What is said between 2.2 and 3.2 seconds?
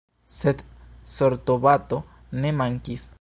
ne mankis.